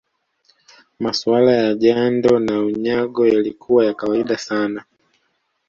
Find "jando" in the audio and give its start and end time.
1.75-2.39